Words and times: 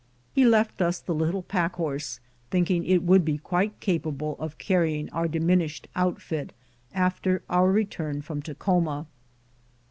He 0.33 0.45
left 0.45 0.81
us 0.81 0.99
the 0.99 1.13
little 1.13 1.43
pack 1.43 1.75
horse, 1.75 2.19
thinking 2.49 2.83
it 2.85 3.03
would 3.03 3.23
be 3.23 3.37
quite 3.37 3.79
capable 3.79 4.35
of 4.39 4.57
carrying 4.57 5.11
our 5.11 5.27
diminished 5.27 5.87
outfit 5.95 6.53
after 6.91 7.43
our 7.51 7.71
return 7.71 8.23
from 8.23 8.41
Takhoma. 8.41 9.05